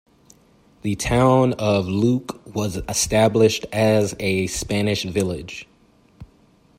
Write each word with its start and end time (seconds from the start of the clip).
The 0.81 0.95
town 0.95 1.53
of 1.59 1.85
Luque 1.85 2.43
was 2.51 2.77
established 2.89 3.67
as 3.71 4.15
a 4.19 4.47
Spanish 4.47 5.03
village. 5.03 5.67